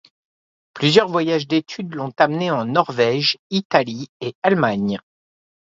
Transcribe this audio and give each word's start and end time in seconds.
Plusieurs 0.73 1.09
voyages 1.09 1.47
d'études 1.47 1.93
l'ont 1.93 2.11
amené 2.17 2.49
en 2.49 2.65
Norvège, 2.65 3.37
Italie 3.51 4.07
et 4.19 4.33
Allemagne. 4.41 4.99